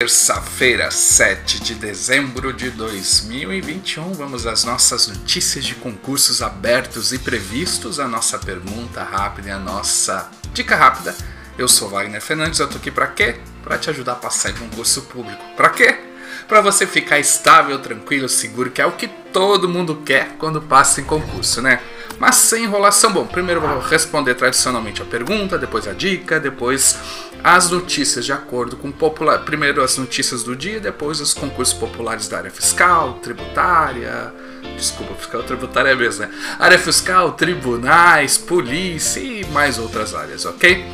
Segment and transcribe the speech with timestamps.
[0.00, 7.98] Terça-feira, 7 de dezembro de 2021, vamos às nossas notícias de concursos abertos e previstos,
[7.98, 11.16] a nossa pergunta rápida e a nossa dica rápida.
[11.58, 13.40] Eu sou Wagner Fernandes, eu tô aqui para quê?
[13.64, 15.42] Para te ajudar a passar em concurso público.
[15.56, 15.98] Para quê?
[16.46, 21.00] Para você ficar estável, tranquilo, seguro, que é o que todo mundo quer quando passa
[21.00, 21.82] em concurso, né?
[22.18, 23.12] Mas sem enrolação.
[23.12, 26.98] Bom, primeiro vou responder tradicionalmente a pergunta, depois a dica, depois
[27.42, 32.28] as notícias de acordo com popular, primeiro as notícias do dia, depois os concursos populares
[32.28, 34.32] da área fiscal, tributária,
[34.76, 36.30] desculpa, fiscal tributária é mesmo, né?
[36.58, 40.84] Área fiscal, tribunais, polícia e mais outras áreas, ok?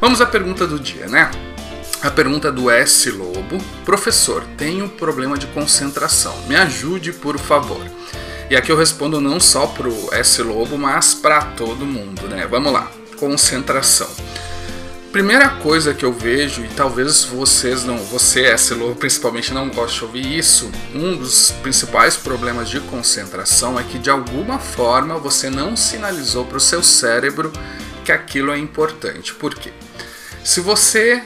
[0.00, 1.30] Vamos à pergunta do dia, né?
[2.02, 7.99] A pergunta do S Lobo, professor, tenho problema de concentração, me ajude por favor.
[8.50, 12.48] E aqui eu respondo não só pro S Lobo, mas para todo mundo, né?
[12.48, 14.10] Vamos lá, concentração.
[15.12, 20.04] Primeira coisa que eu vejo, e talvez vocês não, você, SLO, principalmente não goste de
[20.04, 25.76] ouvir isso, um dos principais problemas de concentração é que de alguma forma você não
[25.76, 27.52] sinalizou para o seu cérebro
[28.04, 29.32] que aquilo é importante.
[29.32, 29.72] Por quê?
[30.42, 31.22] Se você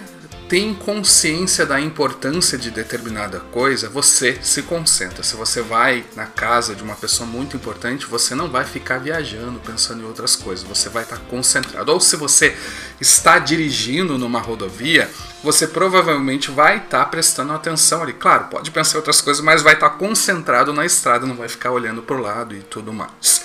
[0.55, 5.25] tem consciência da importância de determinada coisa, você se concentra.
[5.25, 9.59] Se você vai na casa de uma pessoa muito importante, você não vai ficar viajando,
[9.59, 11.91] pensando em outras coisas, você vai estar concentrado.
[11.91, 12.57] Ou se você
[13.01, 15.11] está dirigindo numa rodovia,
[15.43, 18.13] você provavelmente vai estar prestando atenção ali.
[18.13, 21.73] Claro, pode pensar em outras coisas, mas vai estar concentrado na estrada, não vai ficar
[21.73, 23.43] olhando para o lado e tudo mais.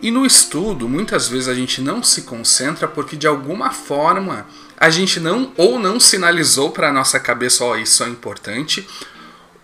[0.00, 4.46] E no estudo, muitas vezes a gente não se concentra porque de alguma forma
[4.76, 8.86] a gente não ou não sinalizou para a nossa cabeça, ó, oh, isso é importante,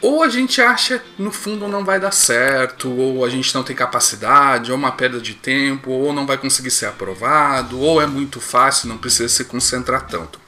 [0.03, 3.77] ou a gente acha no fundo não vai dar certo, ou a gente não tem
[3.77, 8.41] capacidade, ou uma perda de tempo, ou não vai conseguir ser aprovado, ou é muito
[8.41, 10.41] fácil, não precisa se concentrar tanto.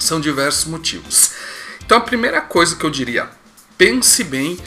[0.00, 1.32] São diversos motivos.
[1.84, 3.28] Então a primeira coisa que eu diria,
[3.76, 4.58] pense bem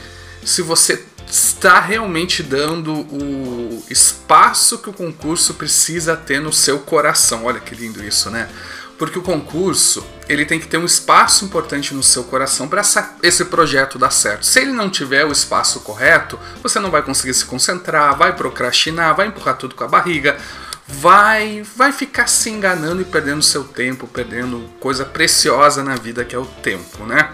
[0.44, 7.46] se você está realmente dando o espaço que o concurso precisa ter no seu coração.
[7.46, 8.50] Olha que lindo isso, né?
[8.98, 12.82] Porque o concurso, ele tem que ter um espaço importante no seu coração para
[13.22, 14.44] esse projeto dar certo.
[14.44, 19.16] Se ele não tiver o espaço correto, você não vai conseguir se concentrar, vai procrastinar,
[19.16, 20.36] vai empurrar tudo com a barriga,
[20.86, 26.36] vai vai ficar se enganando e perdendo seu tempo, perdendo coisa preciosa na vida que
[26.36, 27.30] é o tempo, né?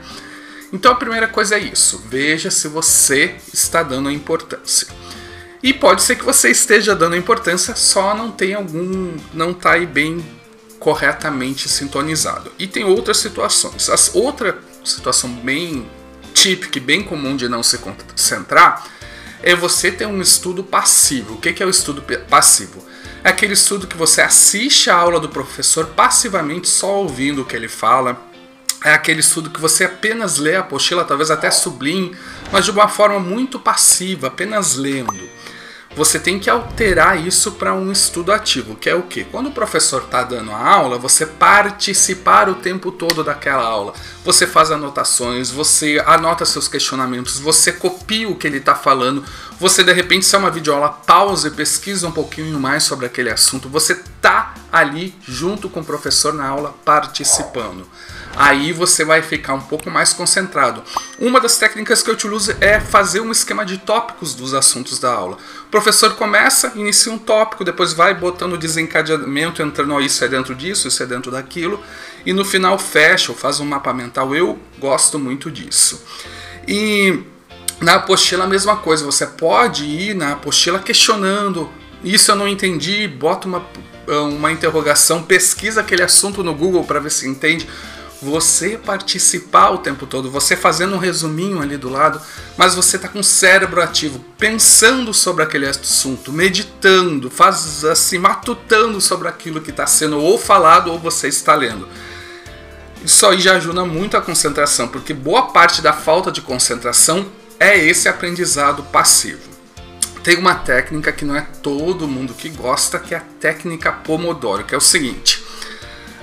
[0.72, 2.04] Então a primeira coisa é isso.
[2.08, 4.88] Veja se você está dando importância.
[5.62, 9.16] E pode ser que você esteja dando importância, só não tem algum.
[9.32, 10.24] não está aí bem
[10.78, 12.52] corretamente sintonizado.
[12.58, 13.88] E tem outras situações.
[13.88, 15.88] As, outra situação bem
[16.32, 18.86] típica e bem comum de não se concentrar
[19.42, 21.34] é você ter um estudo passivo.
[21.34, 22.84] O que é o estudo passivo?
[23.24, 27.56] É aquele estudo que você assiste a aula do professor passivamente, só ouvindo o que
[27.56, 28.27] ele fala,
[28.84, 32.16] é aquele estudo que você apenas lê a apostila, talvez até sublinhe,
[32.52, 35.38] mas de uma forma muito passiva, apenas lendo.
[35.96, 39.24] Você tem que alterar isso para um estudo ativo, que é o que?
[39.24, 43.94] Quando o professor está dando a aula, você participar o tempo todo daquela aula.
[44.24, 49.24] Você faz anotações, você anota seus questionamentos, você copia o que ele está falando,
[49.58, 53.30] você de repente, se é uma videoaula, pausa e pesquisa um pouquinho mais sobre aquele
[53.30, 53.68] assunto.
[53.68, 57.84] Você tá ali junto com o professor na aula participando
[58.36, 60.82] aí você vai ficar um pouco mais concentrado.
[61.18, 65.12] Uma das técnicas que eu utilizo é fazer um esquema de tópicos dos assuntos da
[65.12, 65.36] aula.
[65.66, 70.88] O professor começa, inicia um tópico, depois vai botando desencadeamento, entrando, isso é dentro disso,
[70.88, 71.82] isso é dentro daquilo,
[72.24, 74.34] e no final fecha ou faz um mapa mental.
[74.34, 76.04] Eu gosto muito disso.
[76.66, 77.22] E
[77.80, 81.70] na apostila a mesma coisa, você pode ir na apostila questionando,
[82.02, 83.66] isso eu não entendi, bota uma,
[84.06, 87.68] uma interrogação, pesquisa aquele assunto no Google para ver se entende
[88.20, 92.20] você participar o tempo todo, você fazendo um resuminho ali do lado,
[92.56, 99.00] mas você está com o cérebro ativo, pensando sobre aquele assunto, meditando, faz assim, matutando
[99.00, 101.88] sobre aquilo que está sendo ou falado ou você está lendo.
[103.04, 107.26] Isso aí já ajuda muito a concentração, porque boa parte da falta de concentração
[107.60, 109.48] é esse aprendizado passivo.
[110.24, 114.64] Tem uma técnica que não é todo mundo que gosta, que é a técnica Pomodoro,
[114.64, 115.42] que é o seguinte: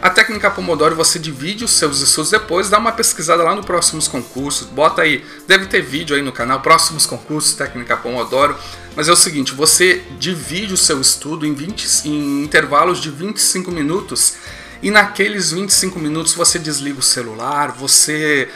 [0.05, 4.07] a técnica Pomodoro você divide os seus estudos depois, dá uma pesquisada lá no próximos
[4.07, 8.55] concursos, bota aí, deve ter vídeo aí no canal, próximos concursos, técnica Pomodoro.
[8.95, 13.71] Mas é o seguinte, você divide o seu estudo em, 20, em intervalos de 25
[13.71, 14.35] minutos
[14.79, 18.47] e naqueles 25 minutos você desliga o celular, você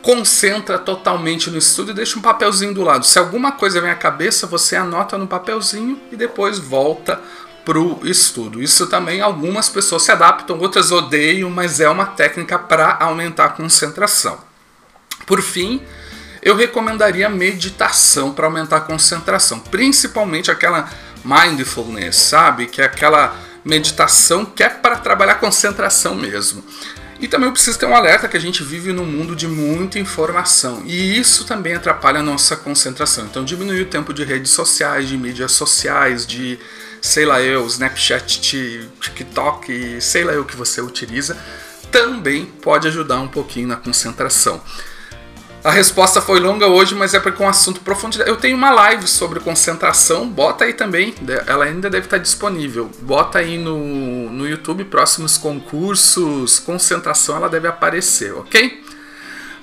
[0.00, 3.04] concentra totalmente no estudo e deixa um papelzinho do lado.
[3.04, 7.20] Se alguma coisa vem à cabeça, você anota no papelzinho e depois volta
[7.64, 8.62] para o estudo.
[8.62, 13.48] Isso também algumas pessoas se adaptam, outras odeiam, mas é uma técnica para aumentar a
[13.50, 14.38] concentração.
[15.26, 15.82] Por fim,
[16.42, 20.90] eu recomendaria meditação para aumentar a concentração, principalmente aquela
[21.24, 22.66] mindfulness, sabe?
[22.66, 23.34] Que é aquela
[23.64, 26.62] meditação que é para trabalhar concentração mesmo.
[27.18, 29.98] E também eu preciso ter um alerta que a gente vive num mundo de muita
[29.98, 33.24] informação e isso também atrapalha a nossa concentração.
[33.24, 36.58] Então diminuir o tempo de redes sociais, de mídias sociais, de
[37.04, 38.40] sei lá eu, Snapchat,
[38.98, 41.36] TikTok, sei lá eu que você utiliza,
[41.92, 44.58] também pode ajudar um pouquinho na concentração.
[45.62, 48.28] A resposta foi longa hoje, mas é porque é um assunto profundidade.
[48.28, 51.14] Eu tenho uma live sobre concentração, bota aí também,
[51.46, 52.90] ela ainda deve estar disponível.
[53.02, 58.82] Bota aí no, no YouTube, próximos concursos, concentração, ela deve aparecer, ok?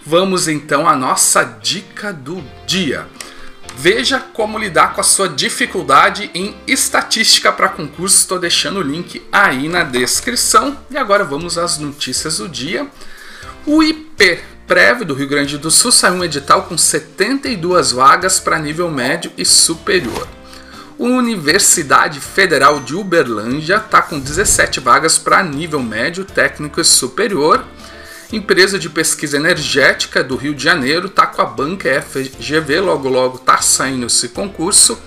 [0.05, 3.07] Vamos então à nossa dica do dia.
[3.81, 8.15] Veja como lidar com a sua dificuldade em estatística para concurso.
[8.15, 10.77] Estou deixando o link aí na descrição.
[10.91, 12.85] E agora vamos às notícias do dia.
[13.65, 18.59] O IP Prev do Rio Grande do Sul saiu um edital com 72 vagas para
[18.59, 20.27] nível médio e superior.
[20.99, 27.65] Universidade Federal de Uberlândia está com 17 vagas para nível médio, técnico e superior.
[28.31, 33.35] Empresa de pesquisa energética do Rio de Janeiro está com a banca FGV, logo logo
[33.35, 34.97] está saindo esse concurso.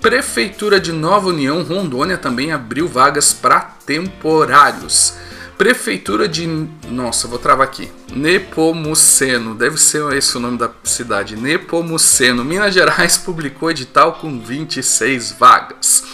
[0.00, 5.14] Prefeitura de Nova União, Rondônia, também abriu vagas para temporários.
[5.58, 6.46] Prefeitura de.
[6.88, 7.92] Nossa, vou travar aqui.
[8.10, 11.36] Nepomuceno, deve ser esse o nome da cidade.
[11.36, 16.04] Nepomuceno, Minas Gerais publicou edital com 26 vagas.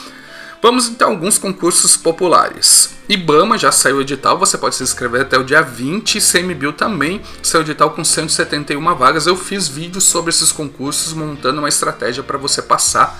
[0.60, 2.90] Vamos então a alguns concursos populares.
[3.08, 6.20] IBAMA já saiu o edital, você pode se inscrever até o dia 20.
[6.20, 9.26] CMBio também saiu o edital com 171 vagas.
[9.26, 13.18] Eu fiz vídeos sobre esses concursos, montando uma estratégia para você passar.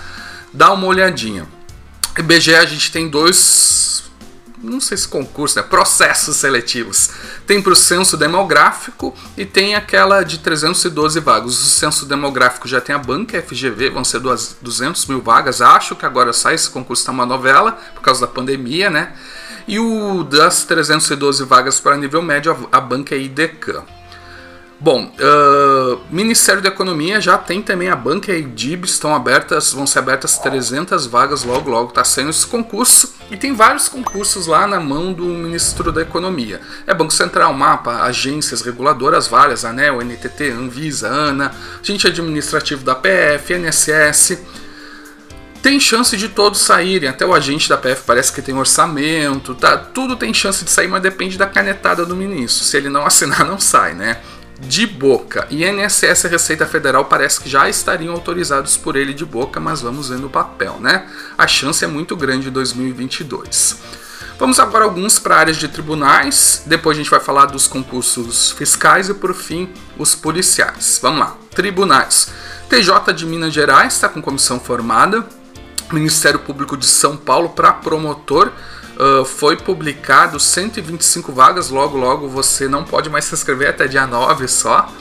[0.52, 1.46] Dá uma olhadinha.
[2.18, 4.02] IBGE a gente tem dois
[4.62, 5.62] não sei se concurso, né?
[5.62, 7.10] processos seletivos.
[7.46, 11.52] Tem para o censo demográfico e tem aquela de 312 vagas.
[11.52, 15.60] O censo demográfico já tem a banca FGV, vão ser 200 mil vagas.
[15.60, 19.12] Acho que agora sai esse concurso, está uma novela por causa da pandemia, né?
[19.66, 23.97] E o das 312 vagas para nível médio, a banca é IDECAM.
[24.80, 29.72] Bom, uh, Ministério da Economia já tem também a banca e a IDIB, estão abertas,
[29.72, 34.46] vão ser abertas 300 vagas logo logo, está saindo esse concurso e tem vários concursos
[34.46, 36.60] lá na mão do Ministro da Economia.
[36.86, 41.52] É Banco Central, MAPA, agências reguladoras várias, ANEL, NTT, Anvisa, ANA,
[41.82, 44.38] agente administrativo da PF, NSS.
[45.60, 49.76] Tem chance de todos saírem, até o agente da PF parece que tem orçamento, tá?
[49.76, 52.64] Tudo tem chance de sair, mas depende da canetada do ministro.
[52.64, 54.18] Se ele não assinar, não sai, né?
[54.58, 55.46] De boca.
[55.50, 60.08] INSS e Receita Federal parece que já estariam autorizados por ele de boca, mas vamos
[60.08, 61.08] ver no papel, né?
[61.36, 63.76] A chance é muito grande em 2022.
[64.38, 69.08] Vamos agora alguns para áreas de tribunais, depois a gente vai falar dos concursos fiscais
[69.08, 69.68] e por fim
[69.98, 70.98] os policiais.
[71.02, 71.36] Vamos lá.
[71.54, 72.30] Tribunais.
[72.68, 75.26] TJ de Minas Gerais está com comissão formada.
[75.92, 78.52] Ministério Público de São Paulo para promotor
[78.98, 84.06] Uh, foi publicado 125 vagas, logo logo você não pode mais se inscrever até dia
[84.06, 84.92] 9 só.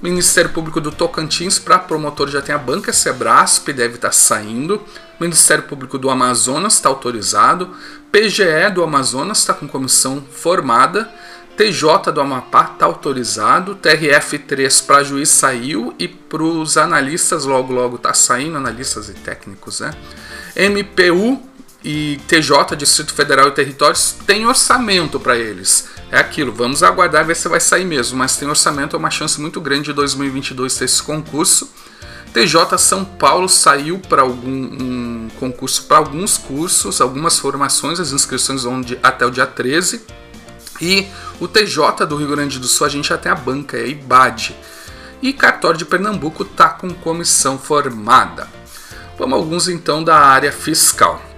[0.00, 4.80] Ministério Público do Tocantins para promotor já tem a banca Sebrasp, deve estar tá saindo.
[5.18, 7.74] Ministério Público do Amazonas está autorizado.
[8.12, 11.10] PGE do Amazonas está com comissão formada.
[11.56, 13.76] TJ do Amapá está autorizado.
[13.76, 19.80] TRF3 para juiz saiu e para os analistas logo logo está saindo, analistas e técnicos,
[19.80, 19.90] né?
[20.56, 21.49] MPU
[21.82, 25.88] e TJ, Distrito Federal e Territórios, tem orçamento para eles.
[26.10, 29.40] É aquilo, vamos aguardar ver se vai sair mesmo, mas tem orçamento, é uma chance
[29.40, 31.70] muito grande de 2022 ter esse concurso.
[32.32, 38.62] TJ São Paulo saiu para algum um concurso para alguns cursos, algumas formações, as inscrições
[38.62, 40.02] vão de, até o dia 13.
[40.80, 41.06] E
[41.40, 43.86] o TJ do Rio Grande do Sul, a gente já tem a banca, é a
[43.86, 44.56] IBAD.
[45.20, 48.48] E Cartório de Pernambuco está com comissão formada.
[49.18, 51.29] Vamos alguns então da área fiscal.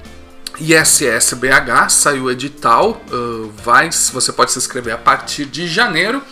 [0.61, 6.23] ISSBH saiu o edital, uh, vai, você pode se inscrever a partir de janeiro.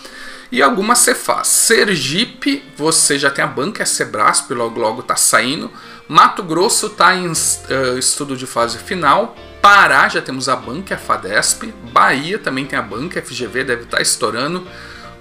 [0.52, 1.46] E algumas Cefaz.
[1.46, 5.70] Sergipe, você já tem a banca, é Sebrasp, logo logo está saindo.
[6.08, 9.36] Mato Grosso está em uh, estudo de fase final.
[9.62, 11.72] Pará já temos a banca, a Fadesp.
[11.92, 14.66] Bahia também tem a banca, FGV deve estar tá estourando.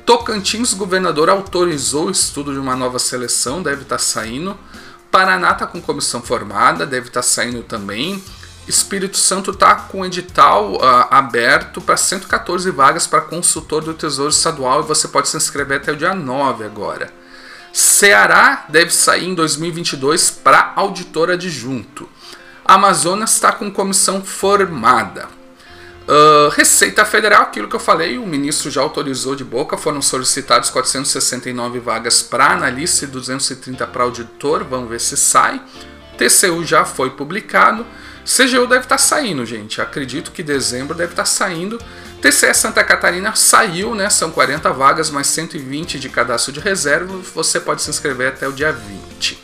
[0.04, 4.58] Tocantins, governador autorizou o estudo de uma nova seleção, deve estar tá saindo.
[5.12, 8.24] Paraná está com comissão formada, deve estar tá saindo também.
[8.70, 14.82] Espírito Santo está com edital uh, aberto para 114 vagas para consultor do Tesouro Estadual
[14.82, 17.12] e você pode se inscrever até o dia 9 agora.
[17.74, 22.08] Ceará deve sair em 2022 para auditor adjunto.
[22.64, 25.28] Amazonas está com comissão formada.
[26.08, 30.70] Uh, Receita Federal, aquilo que eu falei, o ministro já autorizou de boca, foram solicitados
[30.70, 35.60] 469 vagas para analista e 230 para auditor, vamos ver se sai.
[36.18, 37.86] TCU já foi publicado.
[38.26, 39.82] CGU deve estar tá saindo, gente.
[39.82, 41.80] Acredito que dezembro deve estar tá saindo.
[42.22, 44.10] TCE Santa Catarina saiu, né?
[44.10, 47.18] São 40 vagas, mais 120 de cadastro de reserva.
[47.34, 49.40] Você pode se inscrever até o dia 20.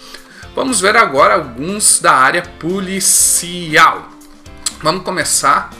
[0.55, 4.09] Vamos ver agora alguns da área policial.
[4.81, 5.71] Vamos começar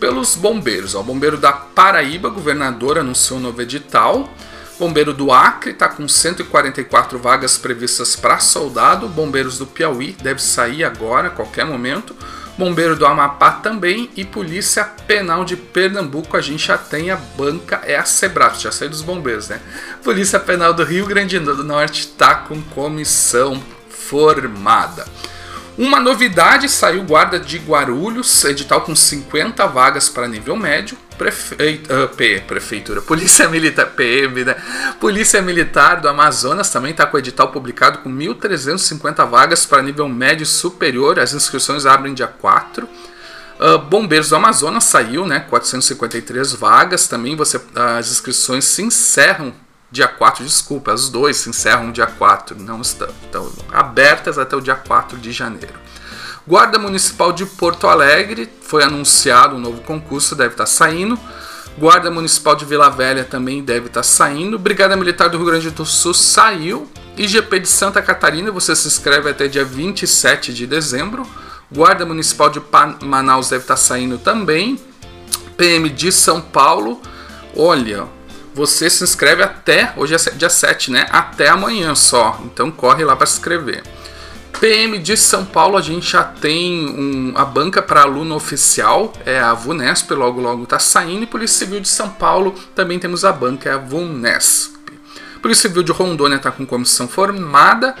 [0.00, 0.94] pelos bombeiros.
[0.94, 4.28] O bombeiro da Paraíba, governador, anunciou um novo edital.
[4.78, 9.08] Bombeiro do Acre está com 144 vagas previstas para soldado.
[9.08, 12.14] Bombeiros do Piauí deve sair agora, qualquer momento.
[12.56, 16.36] Bombeiro do Amapá também e Polícia Penal de Pernambuco.
[16.36, 19.60] A gente já tem a banca, é a Sebrato, já saiu dos bombeiros, né?
[20.02, 25.06] Polícia Penal do Rio Grande do Norte está com comissão formada.
[25.78, 30.98] Uma novidade saiu guarda de Guarulhos, edital com 50 vagas para nível médio.
[31.16, 34.56] Prefeito, uh, P, prefeitura, Polícia Militar, PM, né?
[34.98, 40.08] Polícia Militar do Amazonas também está com o edital publicado com 1.350 vagas para nível
[40.08, 41.20] médio superior.
[41.20, 42.84] As inscrições abrem dia 4.
[42.84, 42.88] Uh,
[43.60, 45.46] ah, Bombeiros do Amazonas saiu, né?
[45.48, 47.36] 453 vagas também.
[47.36, 47.60] Você,
[47.96, 49.54] as inscrições se encerram
[49.90, 54.60] dia 4, desculpa, as dois se encerram dia 4, não estão, estão abertas até o
[54.60, 55.74] dia 4 de janeiro.
[56.46, 61.18] Guarda Municipal de Porto Alegre, foi anunciado um novo concurso, deve estar saindo.
[61.78, 64.58] Guarda Municipal de Vila Velha também deve estar saindo.
[64.58, 66.90] Brigada Militar do Rio Grande do Sul saiu.
[67.16, 71.28] IGP de Santa Catarina, você se inscreve até dia 27 de dezembro.
[71.70, 72.62] Guarda Municipal de
[73.04, 74.80] Manaus deve estar saindo também.
[75.56, 77.00] PM de São Paulo,
[77.54, 78.06] olha,
[78.58, 81.06] você se inscreve até, hoje é dia 7, né?
[81.12, 82.42] Até amanhã só.
[82.44, 83.84] Então corre lá para se inscrever.
[84.58, 89.38] PM de São Paulo, a gente já tem um, a banca para aluno oficial, é
[89.38, 91.22] a VUNESP, logo logo está saindo.
[91.22, 94.76] E Polícia Civil de São Paulo também temos a banca, é a VUNESP.
[95.40, 97.94] Polícia Civil de Rondônia está com comissão formada.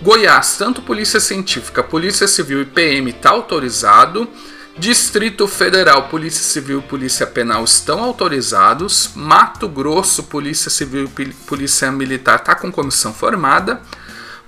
[0.00, 4.26] Goiás, tanto Polícia Científica, Polícia Civil e PM está autorizado.
[4.78, 9.10] Distrito Federal, Polícia Civil e Polícia Penal estão autorizados.
[9.16, 13.82] Mato Grosso, Polícia Civil e Polícia Militar está com comissão formada.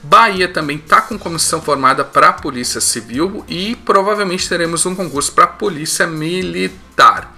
[0.00, 5.48] Bahia também está com comissão formada para Polícia Civil e provavelmente teremos um concurso para
[5.48, 7.34] Polícia Militar.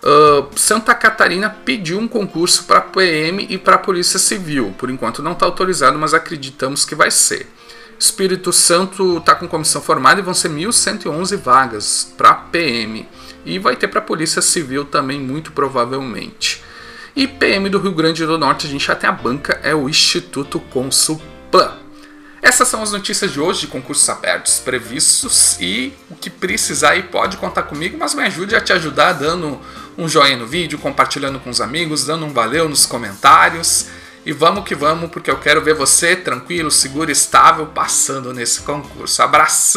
[0.00, 4.72] Uh, Santa Catarina pediu um concurso para PM e para Polícia Civil.
[4.78, 7.52] Por enquanto não está autorizado, mas acreditamos que vai ser.
[7.98, 13.08] Espírito Santo está com comissão formada e vão ser 1.111 vagas para PM.
[13.44, 16.62] E vai ter para Polícia Civil também, muito provavelmente.
[17.14, 19.88] E PM do Rio Grande do Norte, a gente já tem a banca, é o
[19.88, 21.84] Instituto Consulpan.
[22.42, 27.02] Essas são as notícias de hoje de concursos abertos previstos e o que precisar aí
[27.02, 29.58] pode contar comigo, mas me ajude a te ajudar dando
[29.96, 33.86] um joinha no vídeo, compartilhando com os amigos, dando um valeu nos comentários.
[34.26, 39.22] E vamos que vamos, porque eu quero ver você tranquilo, seguro, estável, passando nesse concurso.
[39.22, 39.72] Abração!